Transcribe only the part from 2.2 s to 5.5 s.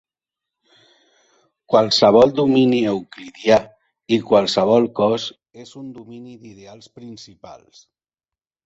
domini euclidià i qualsevol cos